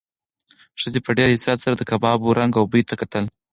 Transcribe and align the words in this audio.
ښځې 0.81 0.99
په 1.05 1.11
ډېر 1.17 1.29
حسرت 1.35 1.59
سره 1.65 1.75
د 1.77 1.81
کبابو 1.91 2.35
رنګ 2.39 2.53
او 2.59 2.63
بوی 2.71 2.83
ته 2.89 2.95
کتل. 3.01 3.25